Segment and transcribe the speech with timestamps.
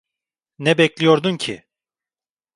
[0.59, 1.65] Ne bekliyordun ki?